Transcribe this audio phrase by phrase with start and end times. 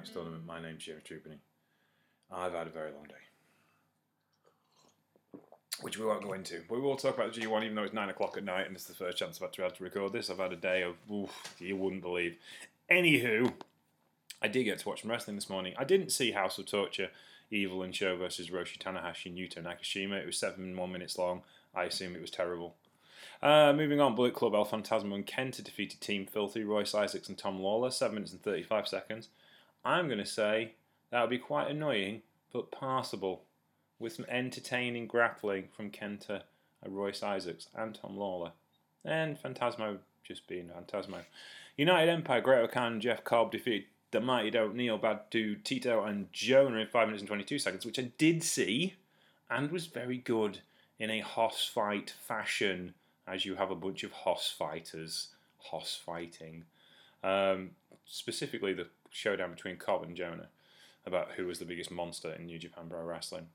[0.00, 0.46] tournament.
[0.46, 1.38] My name's Jamie Trupany.
[2.30, 3.14] I've had a very long day.
[5.80, 6.62] Which we won't go into.
[6.70, 8.84] We will talk about the G1 even though it's 9 o'clock at night and it's
[8.84, 10.30] the first chance I've had to record this.
[10.30, 12.36] I've had a day of, oof, you wouldn't believe.
[12.90, 13.52] Anywho,
[14.40, 15.74] I did get to watch some wrestling this morning.
[15.76, 17.10] I didn't see House of Torture,
[17.50, 20.20] Evil and Sho versus Roshi Tanahashi and Yuto Nakashima.
[20.20, 21.42] It was 7 1 minutes long.
[21.74, 22.74] I assume it was terrible.
[23.42, 27.36] Uh, moving on, Bullet Club, El Phantasmo and Kenta defeated Team Filthy, Royce Isaacs and
[27.36, 29.28] Tom Lawler, 7 minutes and 35 seconds.
[29.84, 30.72] I'm going to say
[31.10, 33.42] that would be quite annoying, but passable,
[33.98, 36.42] with some entertaining grappling from Kenta,
[36.86, 38.52] Royce Isaacs, and Tom Lawler.
[39.04, 41.20] And Phantasmo just being Phantasmo.
[41.76, 46.32] United Empire, Great Khan Jeff Cobb defeated the Mighty Don't Kneel Bad Badu, Tito, and
[46.32, 48.94] Jonah in 5 minutes and 22 seconds, which I did see
[49.50, 50.60] and was very good
[50.98, 52.94] in a Hoss fight fashion,
[53.26, 56.64] as you have a bunch of Hoss fighters, Hoss fighting.
[57.24, 57.70] Um,
[58.04, 60.48] specifically, the showdown between Cobb and Jonah
[61.06, 63.46] about who was the biggest monster in New Japan Pro Wrestling.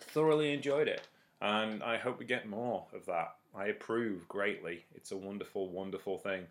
[0.00, 1.08] Thoroughly enjoyed it,
[1.40, 3.34] and I hope we get more of that.
[3.54, 4.84] I approve greatly.
[4.94, 6.46] It's a wonderful, wonderful thing.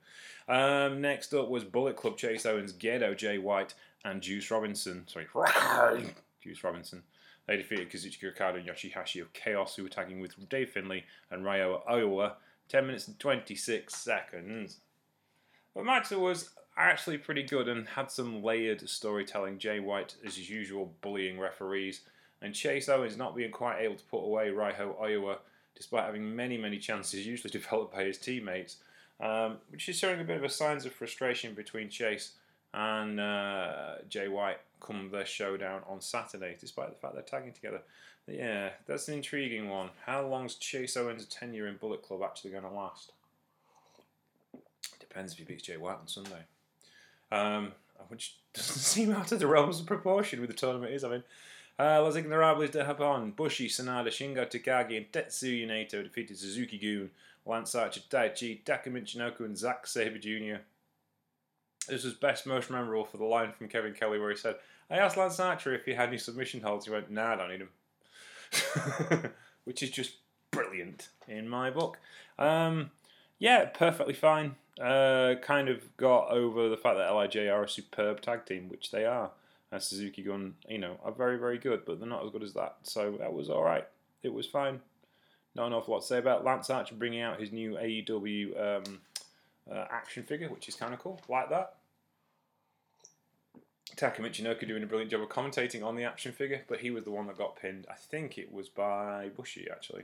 [0.47, 5.06] Um, next up was Bullet Club Chase Owens, Gedo, Jay White, and Juice Robinson.
[5.08, 5.28] Sorry,
[6.41, 7.03] Juice Robinson.
[7.45, 11.45] They defeated Kazuchika Okada and Yoshihashi of Chaos, who were tagging with Dave Finlay and
[11.45, 12.34] Ryo Oiwa.
[12.69, 14.80] 10 minutes and 26 seconds.
[15.75, 19.58] The match was actually pretty good and had some layered storytelling.
[19.58, 22.02] Jay White, as usual, bullying referees,
[22.42, 25.38] and Chase Owens not being quite able to put away Ryo Oiwa
[25.78, 28.78] despite having many, many chances, usually developed by his teammates,
[29.22, 32.31] um, which is showing a bit of a signs of frustration between Chase
[32.74, 37.81] and uh, Jay White come their showdown on Saturday, despite the fact they're tagging together.
[38.25, 39.90] But yeah, that's an intriguing one.
[40.06, 43.13] How long's Chase Owens' tenure in Bullet Club actually going to last?
[45.00, 46.44] Depends if he beats Jay White on Sunday.
[47.32, 47.74] Um,
[48.08, 51.04] which doesn't seem out of the realms of proportion with the tournament is.
[51.04, 51.24] I mean,
[51.80, 57.12] uh, Los Ingobernables de Japón, Bushi, Sanada, Shingo Takagi, and Tetsuya Naito defeated Suzuki Gun,
[57.46, 60.62] Lance Archer, Taichi, Taka Michinoku, and Zack Sabre Jr.
[61.88, 64.56] This was best most memorable for the line from Kevin Kelly where he said,
[64.90, 66.86] I asked Lance Archer if he had any submission holds.
[66.86, 69.32] He went, nah, I don't need them.
[69.64, 70.14] Which is just
[70.52, 72.00] brilliant in my book.
[72.40, 72.92] Um,
[73.40, 74.56] yeah, perfectly fine.
[74.82, 78.92] Uh, kind of got over the fact that LIJ are a superb tag team, which
[78.92, 79.32] they are.
[79.72, 82.54] And Suzuki Gun, you know, are very, very good, but they're not as good as
[82.54, 82.78] that.
[82.84, 83.86] So that was all right.
[84.24, 84.82] It was fine.
[85.56, 89.00] Not an awful lot to say about Lance Archer bringing out his new AEW um,
[89.70, 91.20] uh, action figure, which is kind of cool.
[91.28, 91.74] Like that.
[93.96, 97.04] Taka Michinoku doing a brilliant job of commentating on the action figure, but he was
[97.04, 97.88] the one that got pinned.
[97.90, 100.04] I think it was by Bushi, actually.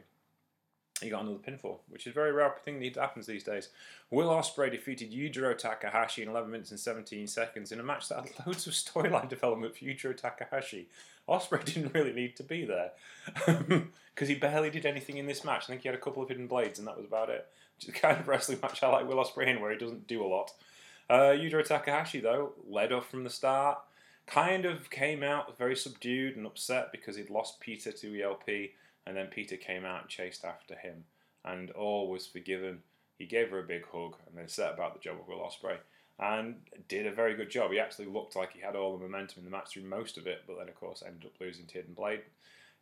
[1.03, 3.69] He got another pinfall, which is a very rare thing that happens these days.
[4.09, 8.25] Will Ospreay defeated Yujiro Takahashi in 11 minutes and 17 seconds in a match that
[8.25, 10.87] had loads of storyline development for Yujiro Takahashi.
[11.27, 12.91] Ospreay didn't really need to be there
[14.15, 15.63] because he barely did anything in this match.
[15.63, 17.47] I think he had a couple of hidden blades, and that was about it.
[17.75, 20.07] Which is the kind of wrestling match I like Will Ospreay in, where he doesn't
[20.07, 20.51] do a lot.
[21.09, 23.79] Uh, Yujiro Takahashi, though, led off from the start.
[24.25, 28.71] Kind of came out very subdued and upset because he'd lost Peter to ELP
[29.05, 31.05] and then Peter came out and chased after him,
[31.43, 32.79] and all was forgiven.
[33.17, 35.77] He gave her a big hug and then set about the job of Will Ospreay
[36.19, 36.55] and
[36.87, 37.71] did a very good job.
[37.71, 40.27] He actually looked like he had all the momentum in the match through most of
[40.27, 42.21] it, but then of course ended up losing to Hidden Blade.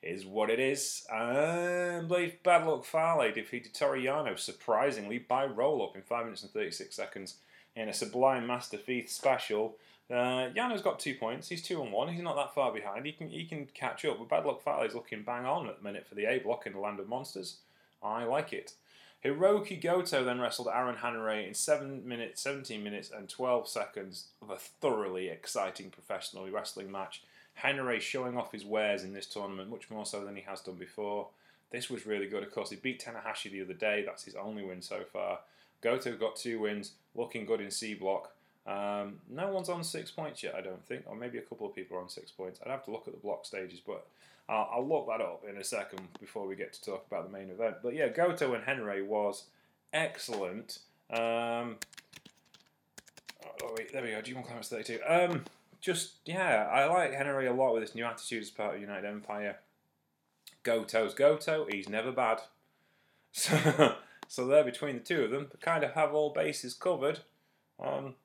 [0.03, 1.05] Is what it is.
[1.13, 6.41] And Blade Bad Luck Fale defeated Toru Yano surprisingly by roll up in 5 minutes
[6.41, 7.35] and 36 seconds
[7.75, 9.77] in a Sublime Master Feast special.
[10.11, 11.47] Uh, Yano's got two points.
[11.47, 12.09] He's two and one.
[12.09, 13.05] He's not that far behind.
[13.05, 14.19] He can he can catch up.
[14.19, 16.67] But Bad Luck Fale is looking bang on at the minute for the A block
[16.67, 17.57] in the Land of Monsters.
[18.03, 18.73] I like it.
[19.23, 24.49] Hiroki Goto then wrestled Aaron Henare in 7 minutes, 17 minutes, and 12 seconds of
[24.49, 27.21] a thoroughly exciting professional wrestling match.
[27.61, 30.75] Hanare showing off his wares in this tournament, much more so than he has done
[30.75, 31.27] before.
[31.69, 32.41] This was really good.
[32.41, 34.03] Of course, he beat Tanahashi the other day.
[34.03, 35.39] That's his only win so far.
[35.81, 38.31] Goto got two wins, looking good in C block.
[38.67, 41.73] Um, no one's on six points yet, I don't think, or maybe a couple of
[41.73, 42.59] people are on six points.
[42.63, 44.05] I'd have to look at the block stages, but
[44.47, 47.37] I'll, I'll look that up in a second before we get to talk about the
[47.37, 47.77] main event.
[47.81, 49.45] But yeah, Goto and Henry was
[49.93, 50.79] excellent.
[51.09, 51.77] Um,
[53.63, 54.21] oh, wait, there we go.
[54.21, 54.99] G1 Climax 32.
[55.07, 55.45] Um,
[55.79, 59.07] just, yeah, I like Henry a lot with his new attitude as part of United
[59.07, 59.57] Empire.
[60.63, 62.41] Goto's Goto, he's never bad.
[63.33, 63.95] So,
[64.27, 67.19] so there between the two of them, kind of have all bases covered.
[67.81, 68.15] Um,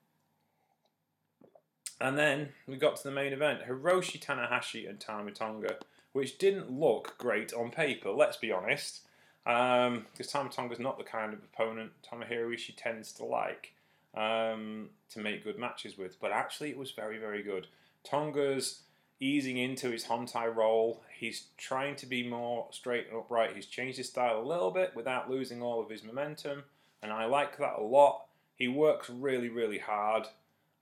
[2.01, 5.77] and then we got to the main event Hiroshi Tanahashi and Tama Tonga,
[6.13, 9.03] which didn't look great on paper, let's be honest.
[9.45, 13.73] Because um, Tama Tonga's not the kind of opponent Tomohiro Ishii tends to like.
[14.17, 16.19] um, to make good matches with.
[16.21, 17.67] But actually, it was very, very good.
[18.03, 18.83] Tonga's
[19.21, 21.03] easing into his Hontai role.
[21.13, 23.55] He's trying to be more straight and upright.
[23.55, 26.65] He's changed his style a little bit without losing all of his momentum,
[27.03, 28.27] and I like that a lot.
[28.55, 30.27] He works really, really hard,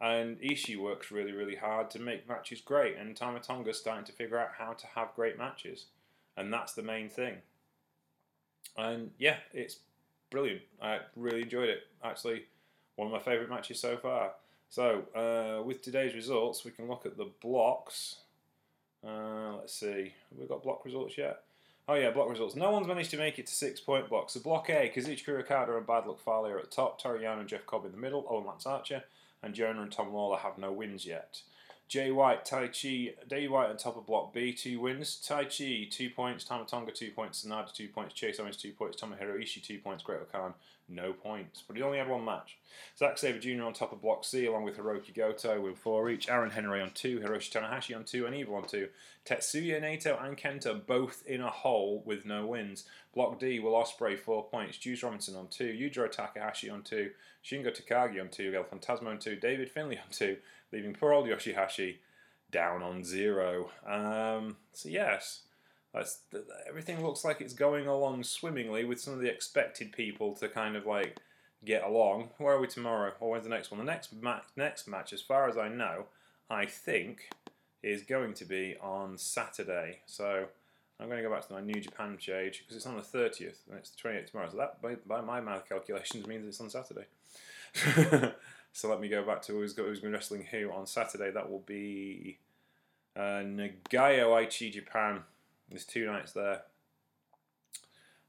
[0.05, 2.99] and Ishii works really, really hard to make matches great.
[2.99, 5.87] And Tama Tonga's starting to figure out how to have great matches,
[6.37, 7.37] and that's the main thing.
[8.77, 9.79] And yeah, it's
[10.31, 10.61] brilliant.
[10.83, 11.85] I really enjoyed it.
[12.05, 12.45] Actually,
[12.97, 14.33] one of my favourite matches so far.
[14.69, 18.17] So, uh, with today's results, we can look at the blocks.
[19.03, 20.13] Uh, let's see.
[20.29, 21.41] Have we got block results yet?
[21.89, 22.57] Oh yeah, block results.
[22.57, 24.35] No one's managed to make it to six point blocks.
[24.35, 27.49] So block A, Kazuchika Okada and Bad Luck Fale are at top, Toru Yano and
[27.49, 29.05] Jeff Cobb in the middle, Owen Lance Archer,
[29.45, 31.43] and Jonah and Tom Lawler have no wins yet.
[31.87, 35.23] Jay White, Taichi, Dave White on top of block B, two wins.
[35.27, 36.45] Taichi, two points.
[36.45, 37.45] Tama Tonga, two points.
[37.45, 38.15] Sanada, two points.
[38.15, 39.01] Chase Owens, two points.
[39.01, 40.03] Tomohiro Ishii, two points.
[40.03, 40.55] Great-O-Khan,
[40.89, 41.63] no points.
[41.67, 42.57] But he only had one match.
[42.99, 43.65] Zack Sabre Jr.
[43.65, 46.29] on top of block C, along with Hiroki Goto with four each.
[46.29, 47.21] Aaron Henry on two.
[47.21, 48.25] Hiroshi Tanahashi on two.
[48.27, 48.89] And Evil on two.
[49.27, 52.85] Tetsuya Naito and Kenta both in a hole with no wins.
[53.15, 54.79] Block D, Will Ospreay four points.
[54.79, 55.67] Juice Robinson on two.
[55.73, 57.11] Yujiro Takahashi on two.
[57.45, 58.55] Shingo Takagi on two.
[58.55, 59.37] El Phantasmo on two.
[59.37, 60.39] David Finlay on two.
[60.75, 61.99] Leaving poor old Yoshihashi
[62.51, 63.71] down on zero.
[63.87, 65.43] Um, so yes,
[66.69, 70.75] everything looks like it's going along swimmingly with some of the expected people to kind
[70.75, 71.19] of like
[71.65, 72.31] get along.
[72.39, 73.13] Where are we tomorrow?
[73.21, 73.79] Or when's the next one?
[73.79, 76.07] The next match, next match, as far as I know,
[76.51, 77.31] I think
[77.83, 80.01] is going to be on Saturday.
[80.07, 80.47] So
[81.01, 83.67] I'm going to go back to my New Japan page because it's on the 30th
[83.69, 84.49] and it's the 28th tomorrow.
[84.51, 87.07] So that, by, by my math calculations, means it's on Saturday.
[88.73, 91.33] so let me go back to who's, got, who's been wrestling who on Saturday.
[91.33, 92.39] That will be
[93.17, 95.23] uh, Nagoya Aichi Japan.
[95.69, 96.63] There's two nights there.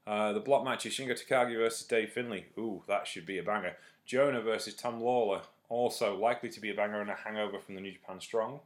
[0.06, 2.46] Uh, the block match is Shingo Takagi versus Dave Finlay.
[2.58, 3.76] Ooh, that should be a banger.
[4.04, 5.42] Jonah versus Tom Lawler.
[5.68, 8.60] Also likely to be a banger and a hangover from the New Japan Strong.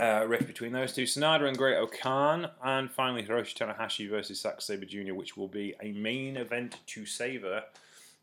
[0.00, 1.02] Uh, rift between those two.
[1.02, 2.48] Sanada and Great-O-Khan.
[2.64, 7.04] And finally, Hiroshi Tanahashi versus Zack Sabre Jr., which will be a main event to
[7.04, 7.64] savor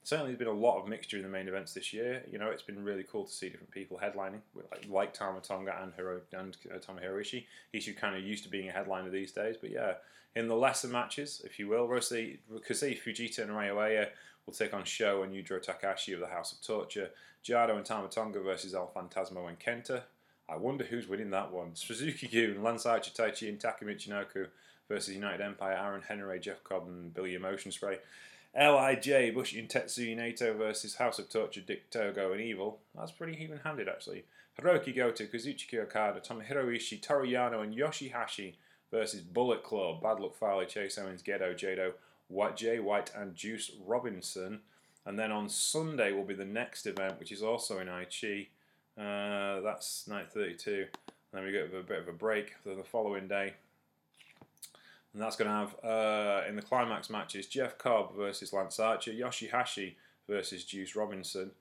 [0.08, 2.24] certainly there's been a lot of mixture in the main events this year.
[2.32, 5.78] You know, it's been really cool to see different people headlining, like, like Tama Tonga
[5.82, 7.44] and Hiro and uh, Tomohiro Ishii.
[7.74, 9.96] He's kind of used to being a headliner these days, but yeah,
[10.34, 14.08] in the lesser matches, if you will, Rossi, Kosei Fujita and Ryoya
[14.46, 17.10] will take on Sho and Yujiro Takahashi of the House of Torture.
[17.44, 20.04] Jado and Tama Tonga versus El Phantasmo and Kenta.
[20.50, 21.76] I wonder who's winning that one.
[21.76, 23.12] Suzuki Gun, Lance Archer,
[23.48, 24.48] and Taka Michinoku
[24.88, 27.98] versus United Empire, Aaron Henry, Jeff Cobb, and Billy Emotion Spray.
[28.56, 32.80] Lij, Bushi and Tetsuya Naito versus House of Torture, Dick Togo and Evil.
[32.96, 34.24] That's pretty even handed actually.
[34.60, 38.56] Hiroki Goto, Kazuchika Okada, Tomohiro Ishii, Toru Yano and Yoshihashi
[38.90, 41.94] versus Bullet Club, Bad Luck Fale, Chase Owens, Gedo, Jado,
[42.30, 44.62] White Jay White and Juice Robinson.
[45.06, 48.48] And then on Sunday will be the next event, which is also in Aichi.
[48.98, 50.72] Uh, that's night 32.
[50.72, 50.88] And
[51.32, 53.54] then we get a bit of a break for the following day.
[55.14, 59.12] And that's going to have, uh, in the climax matches, Jeff Cobb versus Lance Archer,
[59.12, 59.96] Yoshihashi
[60.28, 61.52] versus Juice Robinson,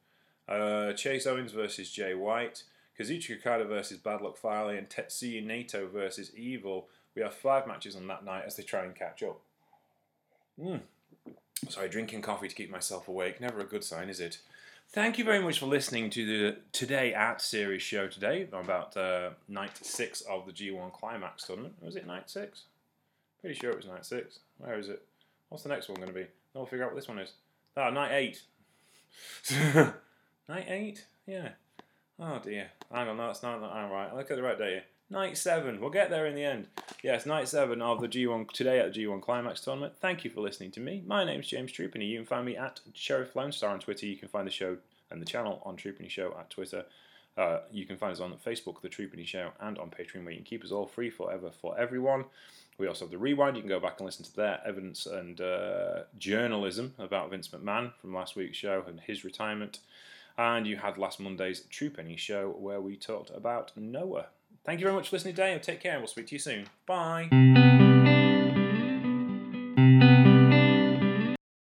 [0.48, 2.64] uh, Chase Owens versus Jay White,
[2.98, 6.88] Kazuchika Okada versus Bad Luck Fale, and Tetsuya Naito versus Evil.
[7.14, 9.40] We have five matches on that night as they try and catch up.
[10.60, 10.80] Mm.
[11.68, 13.40] Sorry, drinking coffee to keep myself awake.
[13.40, 14.38] Never a good sign, is it?
[14.92, 19.30] Thank you very much for listening to the Today at series show today about uh,
[19.48, 21.74] night six of the G1 Climax tournament.
[21.82, 22.64] Was it night six?
[23.40, 24.38] Pretty sure it was night six.
[24.58, 25.02] Where is it?
[25.48, 26.26] What's the next one going to be?
[26.54, 27.32] We'll figure out what this one is.
[27.76, 28.42] Ah, night eight.
[30.48, 31.04] night eight?
[31.26, 31.50] Yeah.
[32.18, 32.68] Oh dear.
[32.90, 33.62] Hang on, no, that's not.
[33.62, 34.84] All right, look at the right date.
[35.08, 35.80] Night seven.
[35.80, 36.66] We'll get there in the end.
[37.00, 39.94] Yes, night seven of the G1 today at the G1 Climax tournament.
[40.00, 41.04] Thank you for listening to me.
[41.06, 42.08] My name's James Trupany.
[42.08, 44.04] You can find me at Sheriff Lone Star on Twitter.
[44.04, 44.78] You can find the show
[45.12, 46.86] and the channel on Trupany Show at Twitter.
[47.36, 50.38] Uh, you can find us on Facebook, The Trupany Show, and on Patreon, where you
[50.38, 52.24] can keep us all free forever for everyone.
[52.76, 53.56] We also have the rewind.
[53.56, 57.92] You can go back and listen to their evidence and uh, journalism about Vince McMahon
[58.00, 59.78] from last week's show and his retirement.
[60.36, 64.26] And you had last Monday's True show where we talked about Noah.
[64.66, 65.52] Thank you very much for listening today.
[65.52, 65.96] And take care.
[65.98, 66.66] We'll speak to you soon.
[66.86, 67.85] Bye.